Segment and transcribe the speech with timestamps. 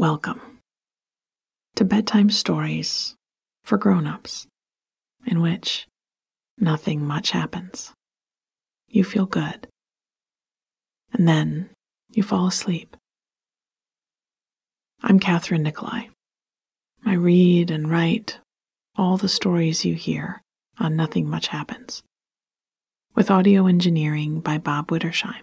[0.00, 0.40] Welcome
[1.76, 3.16] to bedtime stories
[3.62, 4.46] for grown-ups
[5.26, 5.86] in which
[6.58, 7.92] nothing much happens.
[8.88, 9.68] You feel good.
[11.12, 11.68] And then
[12.10, 12.96] you fall asleep.
[15.02, 16.08] I'm Kathryn Nicolai.
[17.04, 18.38] I read and write
[18.96, 20.40] all the stories you hear
[20.78, 22.02] on Nothing Much Happens,
[23.14, 25.42] with audio engineering by Bob Wittersheim.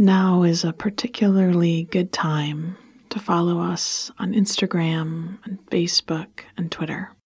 [0.00, 2.76] Now is a particularly good time
[3.08, 7.16] to follow us on Instagram and Facebook and Twitter.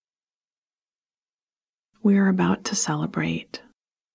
[2.03, 3.61] We're about to celebrate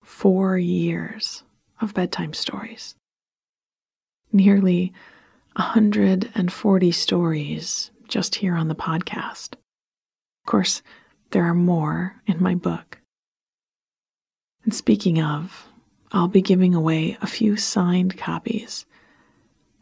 [0.04, 1.44] four years
[1.82, 2.96] of bedtime stories.
[4.32, 4.92] Nearly
[5.56, 9.54] 140 stories just here on the podcast.
[9.54, 10.82] Of course,
[11.30, 12.98] there are more in my book.
[14.64, 15.67] And speaking of,
[16.12, 18.86] I'll be giving away a few signed copies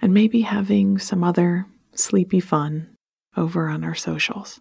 [0.01, 2.95] and maybe having some other sleepy fun
[3.37, 4.59] over on our socials.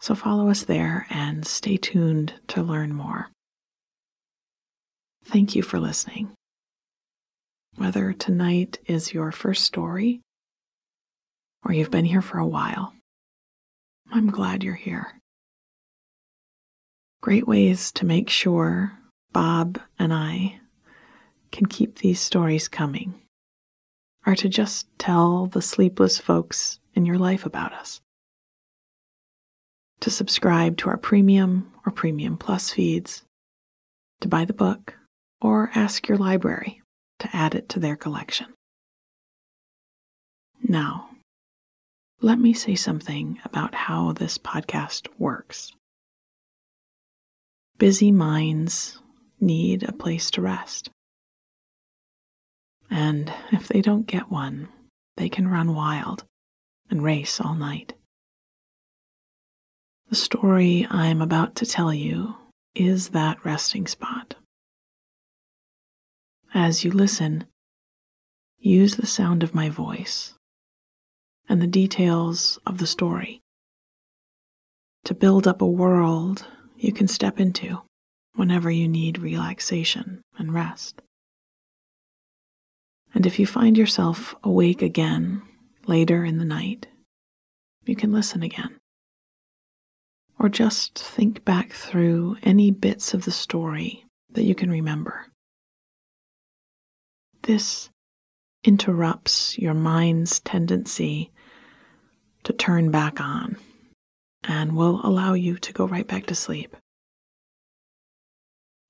[0.00, 3.30] So follow us there and stay tuned to learn more.
[5.24, 6.30] Thank you for listening.
[7.76, 10.20] Whether tonight is your first story
[11.64, 12.94] or you've been here for a while,
[14.12, 15.18] I'm glad you're here.
[17.20, 18.92] Great ways to make sure
[19.36, 20.60] Bob and I
[21.52, 23.20] can keep these stories coming
[24.24, 28.00] are to just tell the sleepless folks in your life about us.
[30.00, 33.24] To subscribe to our premium or premium plus feeds,
[34.22, 34.94] to buy the book,
[35.42, 36.80] or ask your library
[37.18, 38.46] to add it to their collection.
[40.66, 41.10] Now,
[42.22, 45.74] let me say something about how this podcast works.
[47.76, 48.98] Busy minds
[49.40, 50.90] need a place to rest.
[52.90, 54.68] And if they don't get one,
[55.16, 56.24] they can run wild
[56.90, 57.94] and race all night.
[60.08, 62.36] The story I'm about to tell you
[62.74, 64.36] is that resting spot.
[66.54, 67.44] As you listen,
[68.58, 70.34] use the sound of my voice
[71.48, 73.40] and the details of the story
[75.04, 76.46] to build up a world
[76.76, 77.80] you can step into
[78.36, 81.02] whenever you need relaxation and rest.
[83.14, 85.42] And if you find yourself awake again
[85.86, 86.86] later in the night,
[87.84, 88.76] you can listen again.
[90.38, 95.26] Or just think back through any bits of the story that you can remember.
[97.42, 97.88] This
[98.64, 101.30] interrupts your mind's tendency
[102.44, 103.56] to turn back on
[104.44, 106.76] and will allow you to go right back to sleep.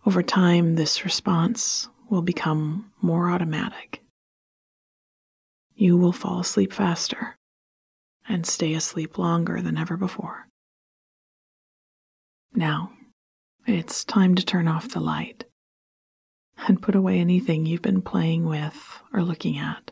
[0.06, 4.02] Over time, this response will become more automatic
[5.76, 7.36] you will fall asleep faster
[8.26, 10.48] and stay asleep longer than ever before.
[12.54, 12.92] Now,
[13.66, 15.44] it's time to turn off the light
[16.66, 19.90] and put away anything you've been playing with or looking at.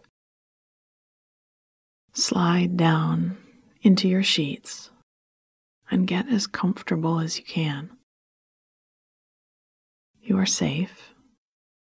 [2.15, 3.37] Slide down
[3.83, 4.91] into your sheets
[5.91, 7.91] and get as comfortable as you can.
[10.27, 11.13] You are safe.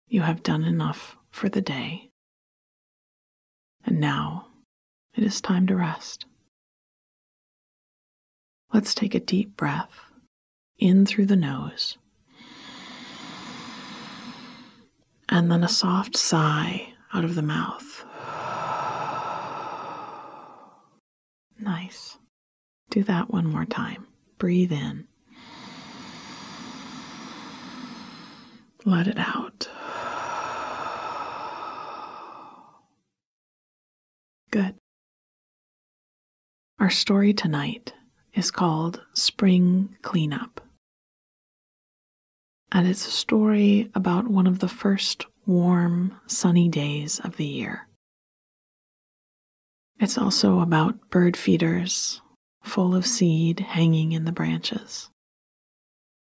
[0.07, 2.09] You have done enough for the day.
[3.85, 4.47] And now
[5.13, 6.25] it is time to rest.
[8.73, 10.11] Let's take a deep breath
[10.79, 11.99] in through the nose.
[15.29, 18.03] And then a soft sigh out of the mouth.
[21.59, 22.17] Nice.
[22.89, 24.07] Do that one more time.
[24.39, 25.07] Breathe in.
[28.85, 29.67] Let it out.
[34.51, 34.75] Good.
[36.79, 37.93] Our story tonight
[38.35, 40.61] is called Spring Cleanup.
[42.71, 47.87] And it's a story about one of the first warm, sunny days of the year.
[49.99, 52.21] It's also about bird feeders
[52.63, 55.09] full of seed hanging in the branches,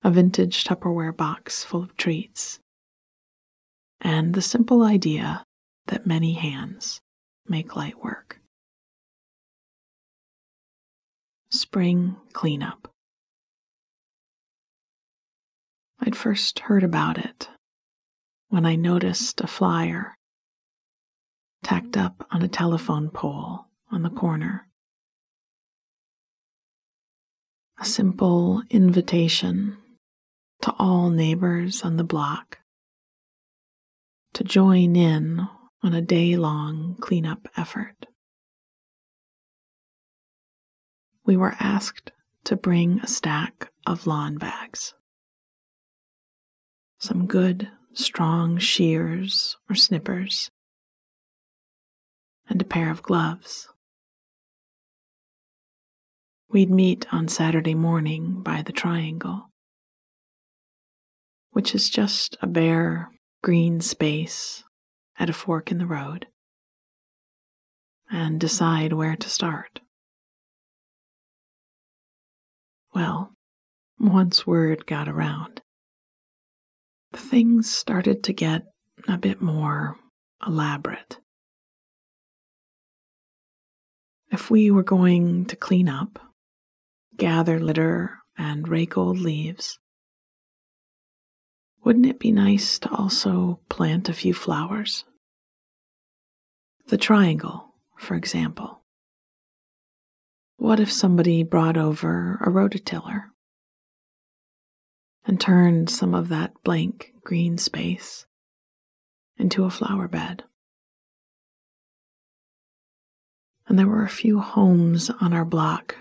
[0.03, 2.59] a vintage Tupperware box full of treats,
[3.99, 5.43] and the simple idea
[5.87, 7.01] that many hands
[7.47, 8.39] make light work.
[11.51, 12.91] Spring Cleanup.
[15.99, 17.49] I'd first heard about it
[18.47, 20.15] when I noticed a flyer
[21.63, 24.67] tacked up on a telephone pole on the corner.
[27.81, 29.77] A simple invitation
[30.61, 32.59] to all neighbors on the block
[34.33, 35.47] to join in
[35.81, 38.05] on a day long cleanup effort.
[41.25, 42.11] We were asked
[42.45, 44.93] to bring a stack of lawn bags,
[46.97, 50.49] some good, strong shears or snippers,
[52.47, 53.67] and a pair of gloves.
[56.49, 59.48] We'd meet on Saturday morning by the triangle,
[61.51, 63.09] which is just a bare
[63.43, 64.63] green space
[65.17, 66.27] at a fork in the road,
[68.09, 69.81] and decide where to start.
[72.93, 73.33] Well,
[73.99, 75.61] once word got around,
[77.13, 78.63] things started to get
[79.07, 79.97] a bit more
[80.45, 81.17] elaborate.
[84.31, 86.19] If we were going to clean up,
[87.17, 89.78] gather litter, and rake old leaves,
[91.83, 95.05] wouldn't it be nice to also plant a few flowers?
[96.87, 98.81] The triangle, for example.
[100.57, 103.25] What if somebody brought over a rototiller
[105.25, 108.25] and turned some of that blank green space
[109.37, 110.43] into a flower bed?
[113.67, 115.95] And there were a few homes on our block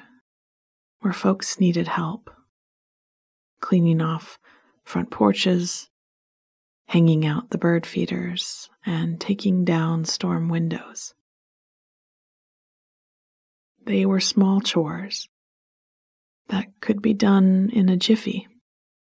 [1.01, 2.31] where folks needed help
[3.61, 4.39] cleaning off
[4.89, 5.91] front porches,
[6.87, 11.13] hanging out the bird feeders, and taking down storm windows.
[13.85, 15.29] They were small chores
[16.49, 18.49] that could be done in a jiffy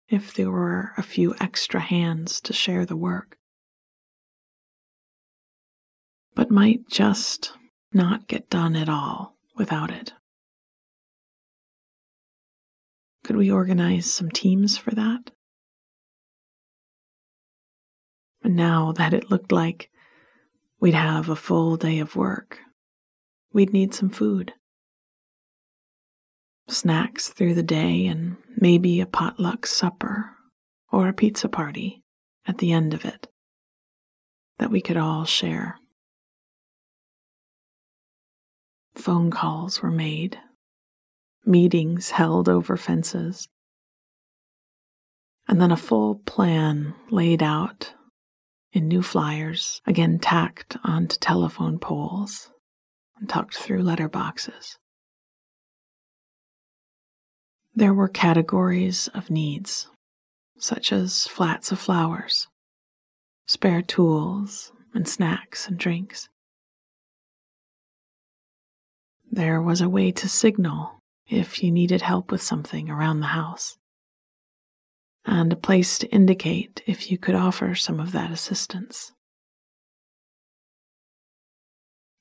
[0.08, 3.36] if there were a few extra hands to share the work,
[6.34, 7.52] but might just
[7.92, 10.12] not get done at all without it.
[13.22, 15.30] Could we organize some teams for that?
[18.46, 19.90] And now that it looked like
[20.78, 22.60] we'd have a full day of work,
[23.52, 24.52] we'd need some food.
[26.68, 30.30] Snacks through the day and maybe a potluck supper
[30.92, 32.04] or a pizza party
[32.46, 33.26] at the end of it
[34.60, 35.80] that we could all share.
[38.94, 40.38] Phone calls were made
[41.44, 43.48] meetings held over fences,
[45.48, 47.95] and then a full plan laid out
[48.76, 52.50] in new flyers, again tacked onto telephone poles
[53.18, 54.76] and tucked through letter boxes.
[57.74, 59.88] There were categories of needs,
[60.58, 62.48] such as flats of flowers,
[63.46, 66.28] spare tools, and snacks and drinks.
[69.30, 73.78] There was a way to signal if you needed help with something around the house,
[75.26, 79.12] and a place to indicate if you could offer some of that assistance.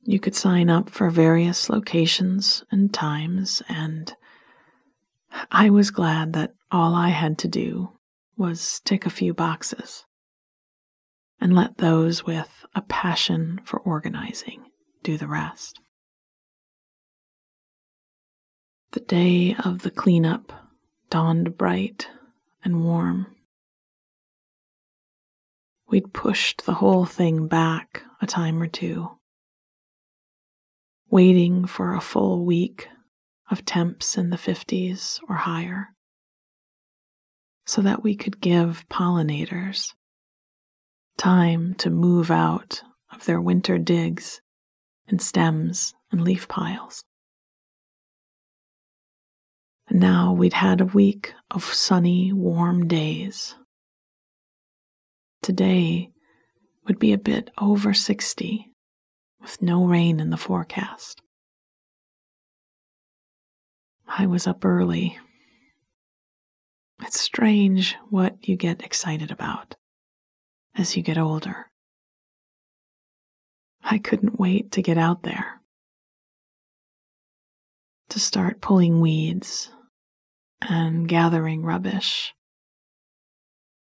[0.01, 4.13] You could sign up for various locations and times, and
[5.51, 7.91] I was glad that all I had to do
[8.37, 10.05] was tick a few boxes
[11.39, 14.65] and let those with a passion for organizing
[15.03, 15.79] do the rest.
[18.91, 20.53] The day of the cleanup
[21.09, 22.07] dawned bright
[22.65, 23.27] and warm.
[25.87, 29.11] We'd pushed the whole thing back a time or two,
[31.09, 32.89] waiting for a full week
[33.51, 35.89] of temps in the 50s or higher,
[37.65, 39.93] so that we could give pollinators
[41.17, 42.81] time to move out
[43.13, 44.41] of their winter digs
[45.07, 47.03] and stems and leaf piles.
[49.95, 53.55] Now we'd had a week of sunny, warm days.
[55.41, 56.09] Today
[56.85, 58.73] would be a bit over 60
[59.39, 61.21] with no rain in the forecast.
[64.05, 65.17] I was up early.
[67.01, 69.75] It's strange what you get excited about
[70.75, 71.67] as you get older.
[73.81, 75.61] I couldn't wait to get out there,
[78.09, 79.69] to start pulling weeds
[80.61, 82.33] and gathering rubbish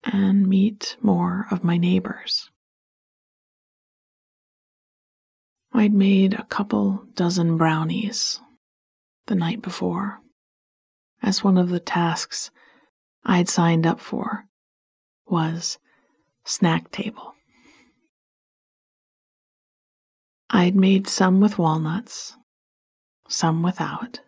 [0.05, 2.51] and meet more of my neighbors.
[5.73, 8.41] I'd made a couple dozen brownies
[9.27, 10.21] the night before
[11.23, 12.51] as one of the tasks
[13.25, 14.45] I'd signed up for
[15.27, 15.79] was
[16.45, 17.35] snack table.
[20.49, 22.37] I'd made some with walnuts,
[23.29, 24.21] some without,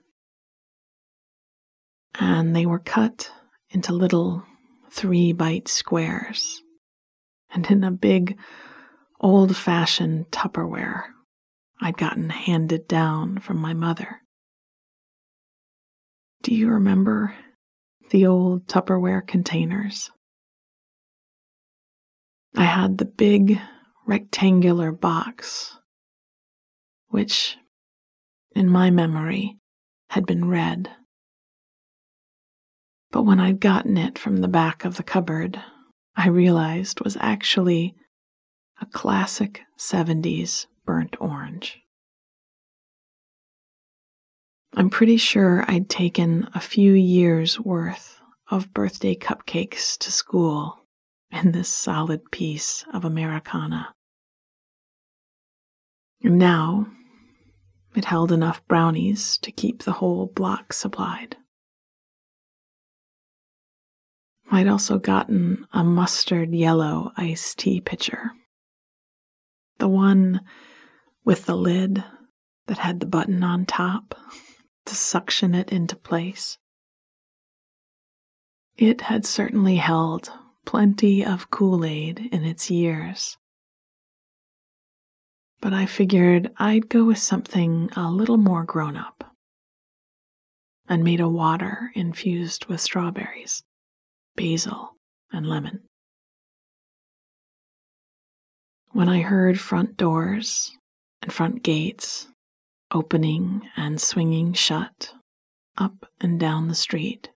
[2.19, 3.31] and they were cut
[3.71, 4.45] into little
[4.91, 6.63] three bite squares.
[7.51, 8.39] And in a big
[9.21, 11.05] old fashioned Tupperware
[11.81, 14.23] I'd gotten handed down from my mother.
[16.43, 17.35] Do you remember
[18.11, 20.11] the old Tupperware containers?
[22.57, 23.61] I had the big
[24.07, 25.77] rectangular box,
[27.09, 27.57] which,
[28.57, 29.59] in my memory,
[30.11, 30.91] had been red.
[33.11, 35.61] But when I'd gotten it from the back of the cupboard,
[36.17, 37.95] I realized was actually
[38.81, 41.81] a classic 70s burnt orange.
[44.75, 50.85] I'm pretty sure I'd taken a few years' worth of birthday cupcakes to school
[51.31, 53.95] in this solid piece of Americana.
[56.23, 56.87] And now
[57.95, 61.37] it held enough brownies to keep the whole block supplied.
[64.51, 68.33] I'd also gotten a mustard yellow iced tea pitcher.
[69.79, 70.41] The one
[71.25, 72.03] with the lid
[72.67, 74.15] that had the button on top
[74.87, 76.57] to suction it into place.
[78.77, 80.31] It had certainly held
[80.65, 83.37] plenty of Kool Aid in its years.
[85.61, 89.35] But I figured I'd go with something a little more grown up
[90.89, 93.63] and made a water infused with strawberries
[94.39, 94.95] basil,
[95.33, 95.81] and lemon.
[98.93, 100.71] When I heard front doors
[101.21, 102.29] and front gates
[102.93, 105.13] opening and swinging shut
[105.77, 107.31] up and down the street,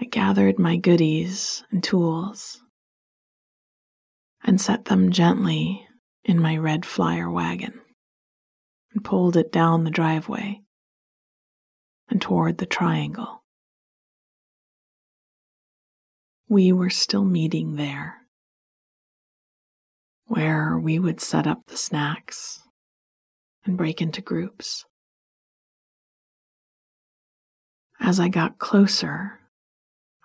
[0.00, 2.62] I gathered my goodies and tools
[4.42, 5.86] and set them gently
[6.24, 7.78] in my red flyer wagon
[8.94, 10.62] and pulled it down the driveway
[12.08, 13.39] and toward the triangle
[16.50, 18.26] we were still meeting there,
[20.26, 22.60] where we would set up the snacks
[23.64, 24.84] and break into groups.
[28.00, 29.38] As I got closer,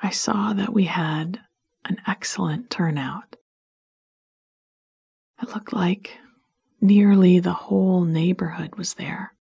[0.02, 1.42] I saw that we had
[1.88, 3.36] an excellent turnout.
[5.44, 6.18] It looked like
[6.82, 9.36] nearly the whole neighborhood was there.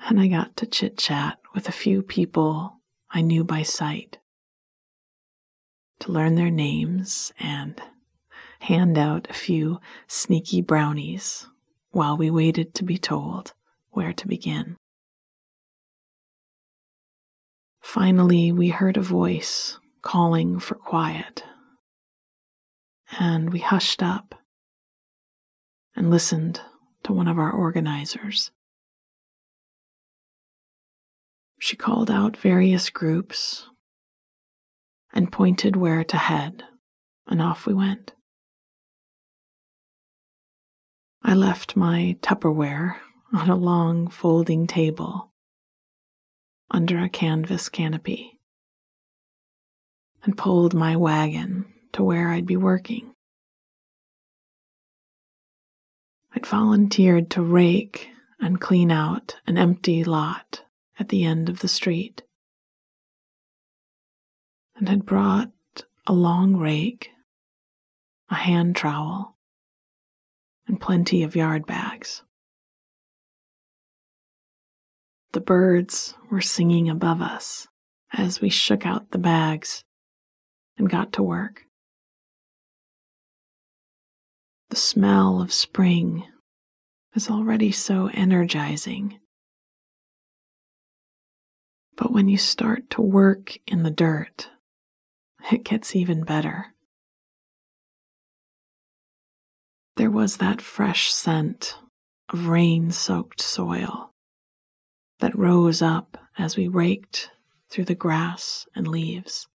[0.00, 2.80] And I got to chit chat with a few people
[3.12, 4.18] I knew by sight
[6.02, 7.80] to learn their names and
[8.58, 11.46] hand out a few sneaky brownies
[11.92, 13.52] while we waited to be told
[13.90, 14.76] where to begin.
[17.80, 21.44] Finally, we heard a voice calling for quiet,
[23.20, 24.34] and we hushed up
[25.94, 26.60] and listened
[27.04, 28.50] to one of our organizers.
[31.60, 33.68] She called out various groups
[35.12, 36.64] and pointed where to head,
[37.26, 38.12] and off we went.
[41.22, 42.96] I left my Tupperware
[43.32, 45.32] on a long folding table
[46.70, 48.38] under a canvas canopy
[50.24, 53.12] and pulled my wagon to where I'd be working.
[56.34, 58.08] I'd volunteered to rake
[58.40, 60.64] and clean out an empty lot
[60.98, 62.22] at the end of the street
[64.82, 65.52] and had brought
[66.08, 67.10] a long rake,
[68.28, 69.36] a hand trowel,
[70.66, 72.24] and plenty of yard bags.
[75.34, 77.68] The birds were singing above us
[78.12, 79.84] as we shook out the bags
[80.76, 81.62] and got to work.
[84.70, 86.24] The smell of spring
[87.14, 89.20] is already so energizing.
[91.96, 94.48] But when you start to work in the dirt,
[95.50, 96.74] it gets even better.
[99.96, 101.76] There was that fresh scent
[102.30, 104.10] of rain soaked soil
[105.20, 107.30] that rose up as we raked
[107.70, 109.46] through the grass and leaves.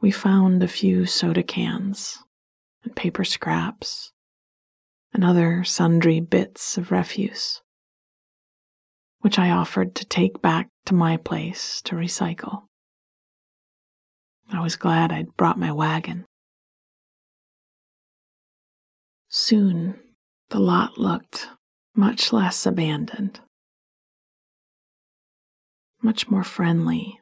[0.00, 2.22] We found a few soda cans
[2.84, 4.12] and paper scraps
[5.12, 7.60] and other sundry bits of refuse,
[9.20, 12.62] which I offered to take back to my place to recycle.
[14.52, 16.26] I was glad I'd brought my wagon.
[19.28, 20.00] Soon
[20.48, 21.48] the lot looked
[21.94, 23.40] much less abandoned,
[26.02, 27.20] much more friendly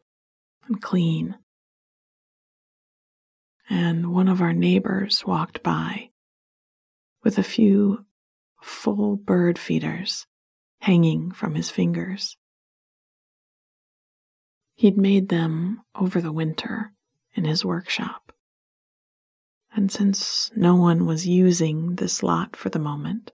[0.66, 1.36] and clean.
[3.68, 6.08] And one of our neighbors walked by
[7.22, 8.06] with a few
[8.62, 10.26] full bird feeders
[10.80, 12.38] hanging from his fingers.
[14.76, 16.92] He'd made them over the winter
[17.38, 18.32] in his workshop.
[19.72, 23.30] And since no one was using this lot for the moment,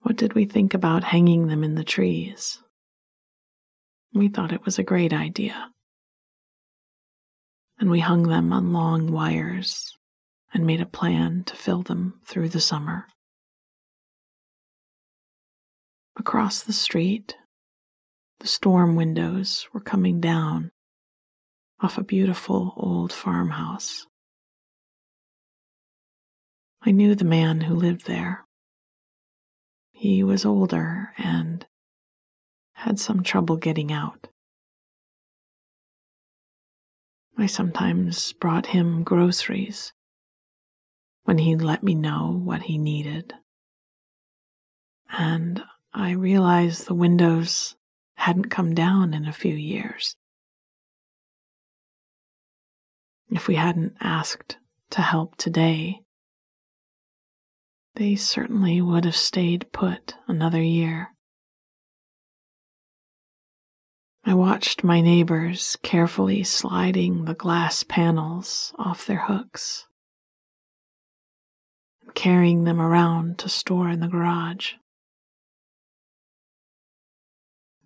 [0.00, 2.60] what did we think about hanging them in the trees?
[4.14, 5.70] We thought it was a great idea.
[7.78, 9.94] And we hung them on long wires
[10.54, 13.06] and made a plan to fill them through the summer.
[16.16, 17.36] Across the street,
[18.40, 20.70] the storm windows were coming down
[21.80, 24.06] off a beautiful old farmhouse.
[26.82, 28.46] I knew the man who lived there.
[29.92, 31.66] He was older and
[32.74, 34.28] had some trouble getting out.
[37.36, 39.92] I sometimes brought him groceries
[41.24, 43.34] when he'd let me know what he needed.
[45.10, 47.76] And I realized the windows
[48.16, 50.16] hadn't come down in a few years.
[53.30, 54.56] If we hadn't asked
[54.90, 56.00] to help today,
[57.94, 61.08] they certainly would have stayed put another year.
[64.24, 69.86] I watched my neighbors carefully sliding the glass panels off their hooks
[72.02, 74.74] and carrying them around to store in the garage.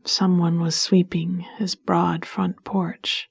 [0.04, 3.28] Someone was sweeping his broad front porch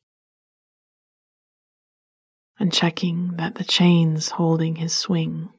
[2.61, 5.49] and checking that the chains holding his swing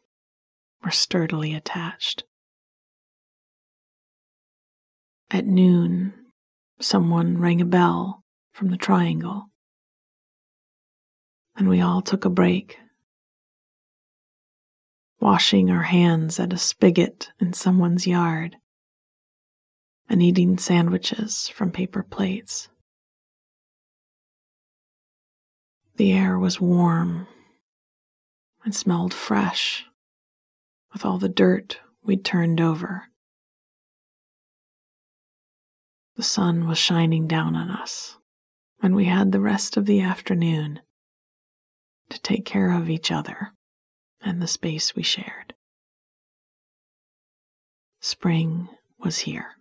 [0.85, 2.23] were sturdily attached.
[5.29, 6.15] At noon,
[6.81, 9.47] someone rang a bell from the triangle,
[11.57, 12.79] and we all took a break,
[15.19, 18.59] washing our hands at a spigot in someone's yard
[20.09, 22.69] and eating sandwiches from paper plates.
[25.97, 27.27] The air was warm
[28.65, 29.85] and smelled fresh
[30.93, 33.09] with all the dirt we'd turned over.
[36.17, 38.17] The sun was shining down on us,
[38.83, 40.81] and we had the rest of the afternoon
[42.11, 43.53] to take care of each other
[44.21, 45.55] and the space we shared.
[48.01, 49.57] Spring was here.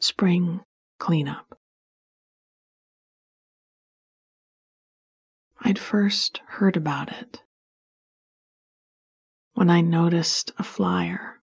[0.00, 0.62] Spring
[0.98, 1.58] cleanup.
[5.64, 7.42] I'd first heard about it
[9.54, 11.40] when I noticed a flyer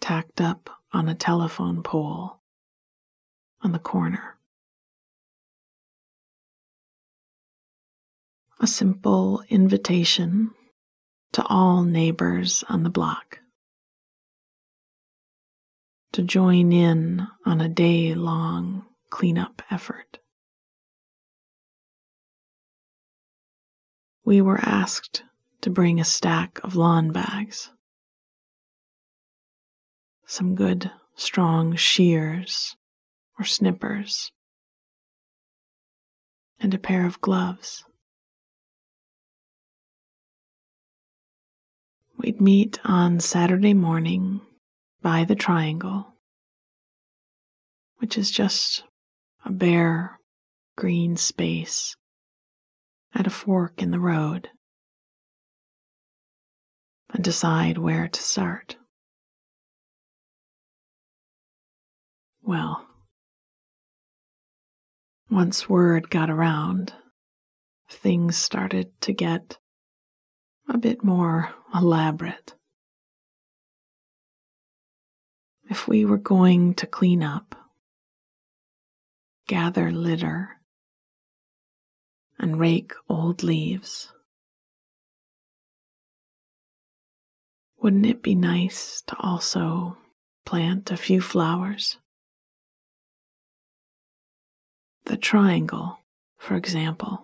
[0.00, 2.40] tacked up on a telephone pole
[3.62, 4.36] on the corner.
[8.58, 10.50] A simple invitation
[11.32, 13.38] to all neighbors on the block
[16.12, 20.18] to join in on a day long cleanup effort.
[24.26, 25.22] We were asked
[25.60, 27.70] to bring a stack of lawn bags
[30.26, 32.74] some good strong shears
[33.38, 34.32] or snippers,
[36.58, 37.84] and a pair of gloves.
[42.18, 44.40] We'd meet on Saturday morning
[45.02, 46.14] by the triangle,
[47.98, 48.82] which is just
[49.44, 50.18] a bare
[50.74, 51.94] green space
[53.16, 54.50] at a fork in the road,
[57.14, 58.76] and decide where to start.
[62.42, 62.86] Well,
[65.30, 66.92] once word got around,
[67.88, 69.56] things started to get
[70.68, 72.54] a bit more elaborate.
[75.70, 77.54] If we were going to clean up,
[79.48, 80.60] gather litter,
[82.38, 84.12] and rake old leaves,
[87.80, 89.96] wouldn't it be nice to also
[90.44, 91.98] plant a few flowers?
[95.06, 96.00] the triangle,
[96.36, 97.22] for example.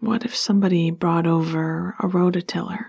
[0.00, 2.84] What if somebody brought over a rototiller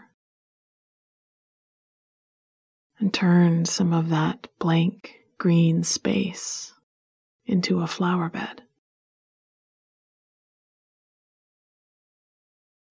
[2.99, 6.73] and turned some of that blank green space
[7.47, 8.61] into a flower bed?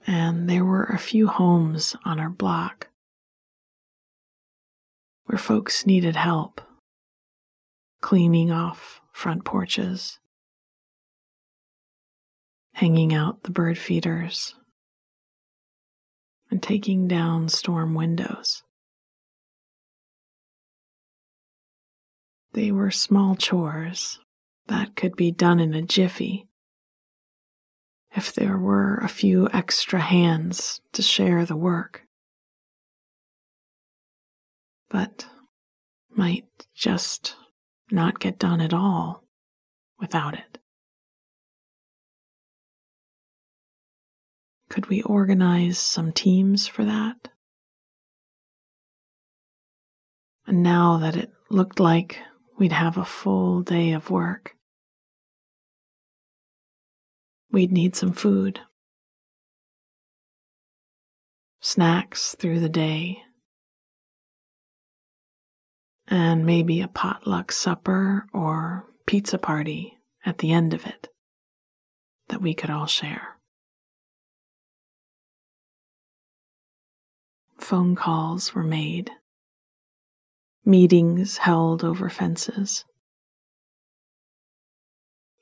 [0.05, 2.89] And there were a few homes on our block
[5.27, 6.61] where folks needed help
[8.01, 10.19] cleaning off front porches,
[12.75, 14.55] hanging out the bird feeders,
[16.51, 18.63] and taking down storm windows.
[22.57, 24.19] they were small chores
[24.69, 26.47] that could be done in a jiffy
[28.15, 32.03] if there were a few extra hands to share the work.
[34.89, 35.27] But
[36.11, 37.37] might just
[37.91, 39.25] not get done at all
[40.01, 40.59] without it.
[44.69, 47.29] Could we organize some teams for that?
[50.47, 52.19] And now that it looked like
[52.59, 54.57] we'd have a full day of work,
[57.51, 58.61] we'd need some food.
[61.61, 63.23] Snacks through the day.
[66.09, 71.09] And maybe a potluck supper or pizza party at the end of it
[72.29, 73.39] that we could all share.
[77.59, 79.11] Phone calls were made
[80.67, 82.85] meetings held over fences.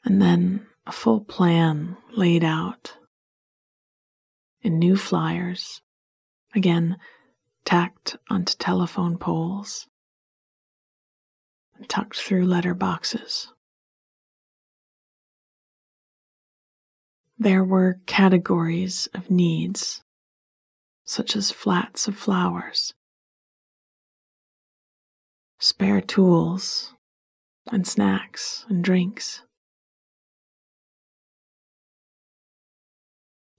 [0.05, 2.99] And then a full plan laid out
[4.61, 5.81] in new flyers,
[6.55, 6.97] again
[7.65, 9.87] tacked onto telephone poles
[11.77, 13.49] and tucked through letter boxes.
[17.39, 20.03] There were categories of needs,
[21.05, 22.95] such as flats of flowers,
[25.59, 26.95] spare tools,
[27.71, 29.43] and snacks and drinks.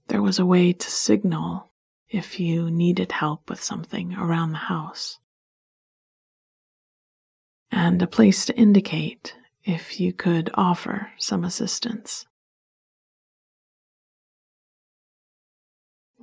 [0.08, 1.72] There was a way to signal
[2.08, 5.18] if you needed help with something around the house,
[7.70, 12.24] and a place to indicate if you could offer some assistance.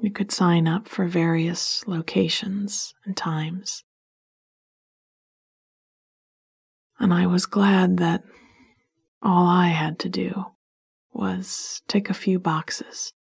[0.01, 3.83] You could sign up for various locations and times.
[6.99, 8.23] And I was glad that
[9.21, 10.45] all I had to do
[11.11, 13.13] was tick a few boxes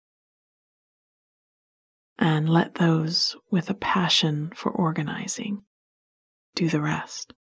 [2.17, 5.63] and let those with a passion for organizing
[6.55, 7.33] do the rest.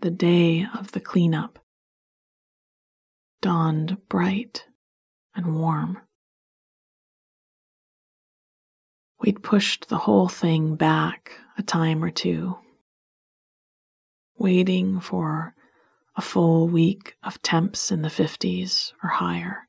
[0.00, 1.58] The day of the cleanup
[3.40, 4.64] dawned bright
[5.34, 5.98] and warm.
[9.20, 12.58] We'd pushed the whole thing back a time or two,
[14.36, 15.54] waiting for
[16.16, 19.68] a full week of temps in the 50s or higher,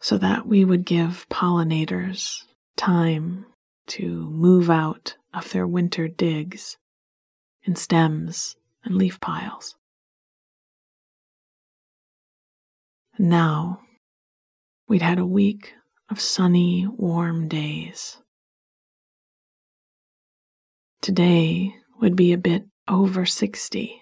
[0.00, 2.44] so that we would give pollinators
[2.76, 3.46] time
[3.86, 6.76] to move out of their winter digs
[7.62, 9.76] in stems and leaf piles.
[13.18, 13.80] Now
[14.88, 15.74] we'd had a week
[16.10, 18.18] of sunny, warm days.
[21.04, 24.00] Today would be a bit over 60,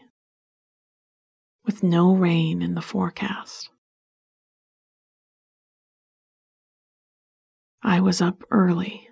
[1.64, 3.70] with no rain in the forecast.
[7.82, 9.08] I was up early.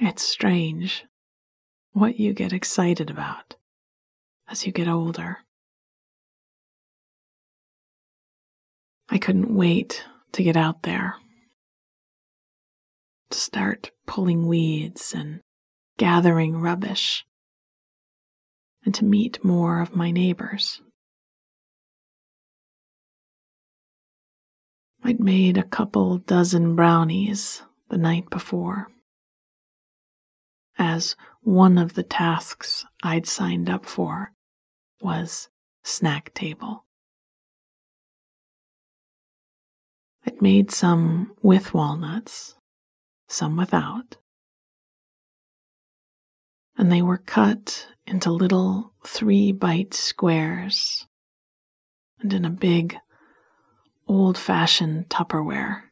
[0.00, 1.04] It's strange
[1.92, 3.56] what you get excited about
[4.48, 5.40] as you get older.
[9.10, 10.02] I couldn't wait
[10.32, 11.16] to get out there,
[13.28, 15.42] to start pulling weeds and
[15.98, 17.26] gathering rubbish,
[18.84, 20.80] and to meet more of my neighbors.
[25.04, 28.88] I'd made a couple dozen brownies the night before,
[30.78, 34.32] as one of the tasks I'd signed up for
[35.00, 35.48] was
[35.82, 36.84] snack table.
[40.26, 42.54] I'd made some with walnuts,
[43.28, 44.18] some without,
[46.78, 51.06] and they were cut into little three bite squares
[52.20, 52.96] and in a big
[54.06, 55.82] old fashioned Tupperware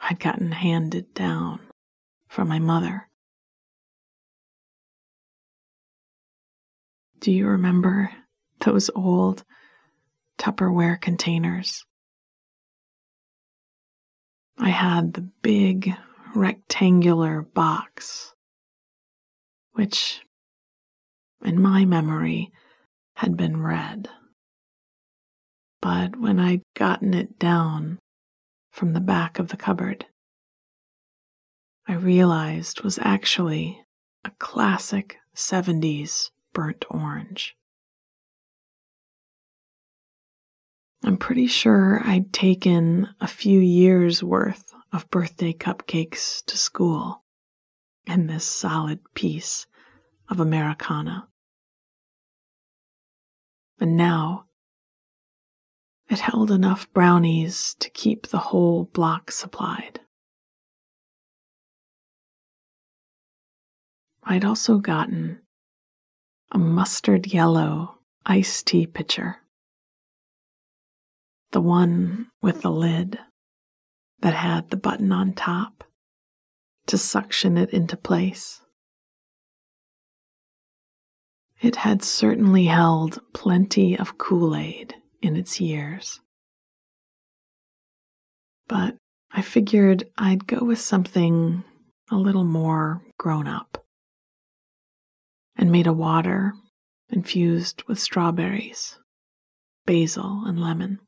[0.00, 1.60] I'd gotten handed down
[2.28, 3.08] from my mother.
[7.20, 8.12] Do you remember
[8.60, 9.44] those old
[10.38, 11.84] Tupperware containers?
[14.56, 15.94] I had the big
[16.34, 18.34] rectangular box,
[19.72, 20.20] which,
[21.44, 22.52] in my memory,
[23.16, 24.08] had been red.
[25.80, 27.98] But when I'd gotten it down
[28.72, 30.06] from the back of the cupboard,
[31.86, 33.84] I realized was actually
[34.24, 37.56] a classic 70s burnt orange.
[41.04, 47.22] I'm pretty sure I'd taken a few years worth of birthday cupcakes to school
[48.06, 49.66] and this solid piece
[50.28, 51.28] of Americana.
[53.80, 54.44] And now
[56.08, 60.00] it held enough brownies to keep the whole block supplied.
[64.22, 65.40] I'd also gotten
[66.50, 69.36] a mustard yellow iced tea pitcher,
[71.52, 73.18] the one with the lid
[74.20, 75.84] that had the button on top
[76.86, 78.60] to suction it into place.
[81.60, 86.20] It had certainly held plenty of Kool Aid in its years.
[88.68, 88.96] But
[89.32, 91.64] I figured I'd go with something
[92.10, 93.84] a little more grown up
[95.56, 96.54] and made a water
[97.08, 98.98] infused with strawberries,
[99.84, 101.00] basil, and lemon.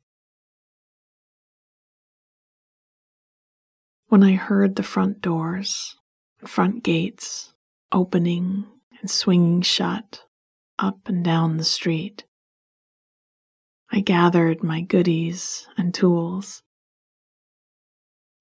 [4.08, 5.96] When I heard the front doors
[6.44, 7.52] front gates
[7.92, 8.66] opening
[9.00, 10.24] and swinging shut
[10.80, 12.24] up and down the street,
[13.92, 16.62] I gathered my goodies and tools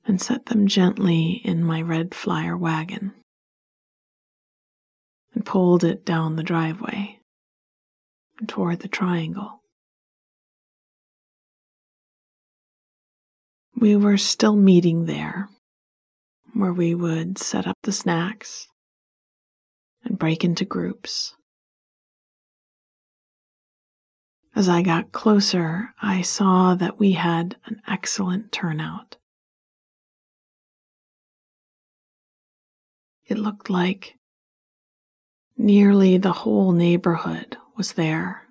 [0.06, 3.13] and set them gently in my red flyer wagon
[5.34, 7.19] and pulled it down the driveway
[8.39, 9.62] and toward the triangle.
[13.75, 15.49] We were still meeting there,
[16.54, 18.67] where we would set up the snacks
[20.04, 21.34] and break into groups
[24.60, 29.15] As I got closer, I saw that we had an excellent turnout.
[33.26, 34.15] It looked like
[35.58, 38.50] nearly the whole neighborhood was there.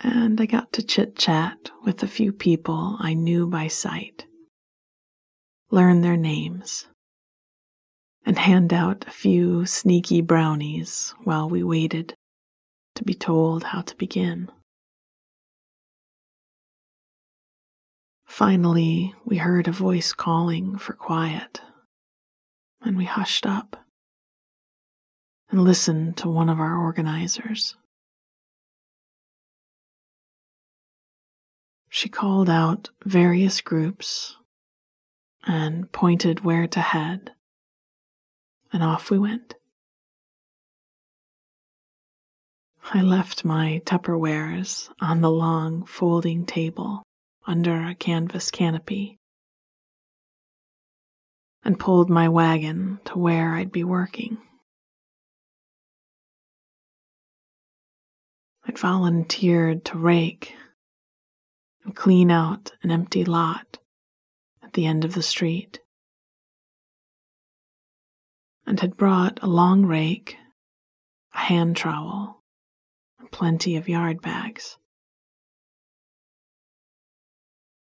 [0.00, 4.26] And I got to chit chat with a few people I knew by sight,
[5.70, 6.88] learn their names,
[8.26, 12.14] and hand out a few sneaky brownies while we waited
[12.94, 14.50] to be told how to begin.
[18.26, 21.60] Finally, we heard a voice calling for quiet,
[22.80, 23.76] and we hushed up
[25.50, 27.76] and listened to one of our organizers.
[31.90, 34.36] She called out various groups
[35.46, 37.32] and pointed where to head,
[38.72, 39.56] and off we went.
[42.84, 47.02] I left my Tupperwares on the long folding table
[47.46, 49.18] under a canvas canopy
[51.64, 54.38] and pulled my wagon to where I'd be working.
[58.66, 60.54] I'd volunteered to rake
[61.84, 63.78] and clean out an empty lot
[64.62, 65.80] at the end of the street
[68.66, 70.36] and had brought a long rake,
[71.34, 72.41] a hand trowel,
[73.32, 74.76] plenty of yard bags.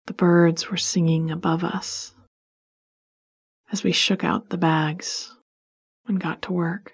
[0.07, 2.15] The birds were singing above us
[3.71, 5.35] as we shook out the bags
[6.07, 6.93] and got to work.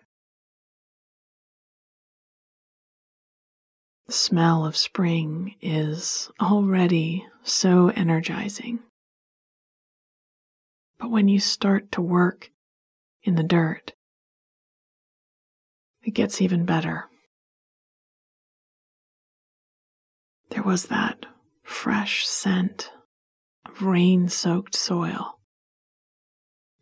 [4.07, 8.79] The smell of spring is already so energizing.
[10.97, 12.51] But when you start to work
[13.23, 13.93] in the dirt,
[16.03, 17.10] it gets even better.
[20.51, 21.25] There was that
[21.63, 22.91] fresh scent
[23.65, 25.39] of rain soaked soil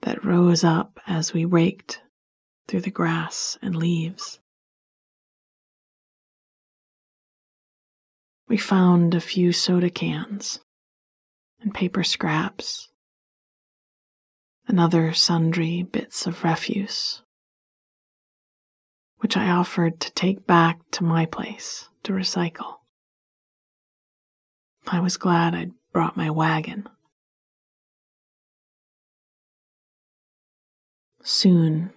[0.02, 2.02] that rose up as we raked
[2.68, 4.40] through the grass and leaves.
[8.48, 10.60] We found a few soda cans
[11.62, 12.90] and paper scraps
[14.68, 17.22] and other sundry bits of refuse,
[19.20, 22.79] which I offered to take back to my place to recycle.
[24.92, 26.90] I was glad I'd brought my wagon.
[31.22, 31.92] Soon,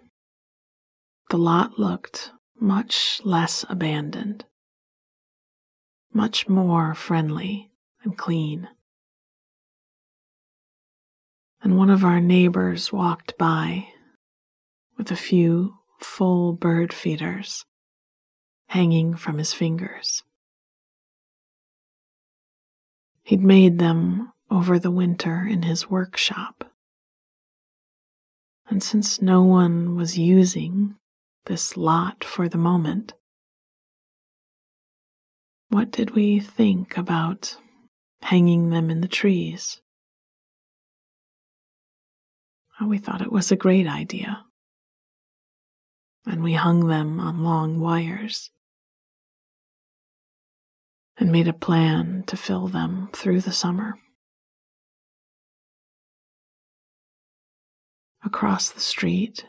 [1.31, 4.45] the lot looked much less abandoned,
[6.13, 7.71] much more friendly
[8.03, 8.69] and clean.
[11.63, 13.89] And one of our neighbors walked by
[14.99, 17.65] with a few full bird feeders
[18.67, 20.25] hanging from his fingers.
[23.23, 26.65] He'd made them over the winter in his workshop.
[28.69, 30.97] And since no one was using
[31.47, 33.15] this lot for the moment,
[35.69, 37.57] what did we think about
[38.23, 39.81] hanging them in the trees?
[42.87, 44.45] we thought it was a great idea.
[46.27, 48.51] And we hung them on long wires
[51.19, 53.99] and made a plan to fill them through the summer.
[58.25, 59.45] Across the street,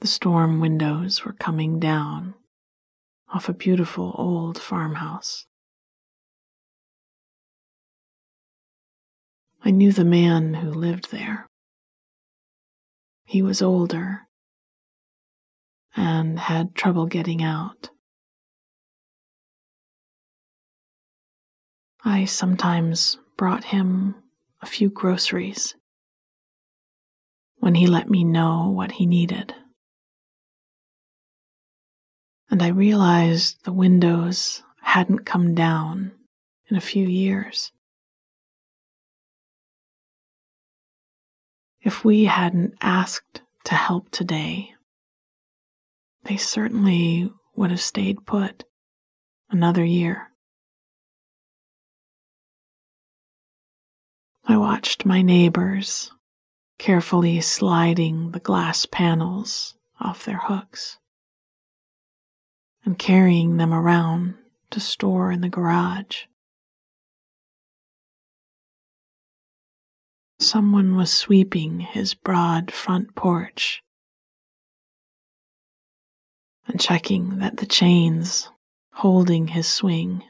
[0.00, 2.34] the storm windows were coming down
[3.32, 5.46] off a beautiful old farmhouse.
[9.64, 11.46] I knew the man who lived there.
[13.24, 14.28] He was older
[15.96, 17.88] and had trouble getting out.
[22.06, 24.16] I sometimes brought him
[24.60, 25.74] a few groceries
[27.56, 29.54] when he let me know what he needed.
[32.50, 36.12] And I realized the windows hadn't come down
[36.68, 37.72] in a few years.
[41.80, 44.74] If we hadn't asked to help today,
[46.24, 48.64] they certainly would have stayed put
[49.50, 50.33] another year.
[54.46, 56.12] I watched my neighbors
[56.78, 60.98] carefully sliding the glass panels off their hooks
[62.84, 64.34] and carrying them around
[64.70, 66.24] to store in the garage.
[70.38, 73.82] Someone was sweeping his broad front porch
[76.66, 78.50] and checking that the chains
[78.92, 80.22] holding his swing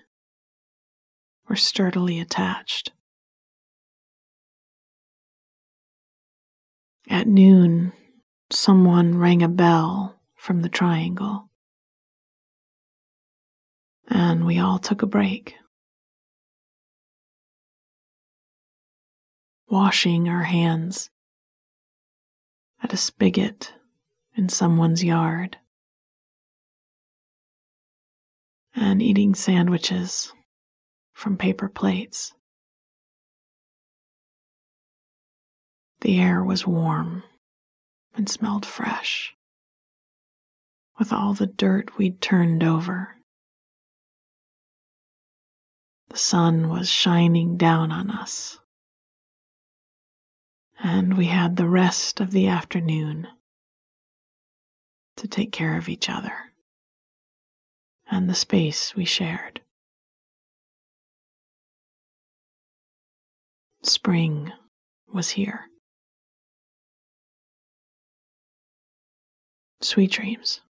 [1.48, 2.92] were sturdily attached.
[7.09, 7.93] At noon,
[8.51, 11.51] someone rang a bell from the triangle,
[14.09, 15.55] and we all took a break.
[19.69, 21.11] Washing our hands
[22.83, 23.75] at a spigot
[24.37, 25.59] in someone's yard,
[28.75, 30.33] and eating sandwiches
[31.12, 32.33] from paper plates.
[36.05, 37.23] The air was warm
[38.12, 39.35] and smelled fresh,
[40.99, 43.17] with all the dirt we'd turned over.
[46.11, 48.59] The sun was shining down on us,
[50.79, 53.27] and we had the rest of the afternoon
[55.17, 56.53] to take care of each other
[58.11, 59.62] and the space we shared.
[63.83, 64.53] Spring
[65.11, 65.71] was here.
[69.85, 70.62] Sweet dreams.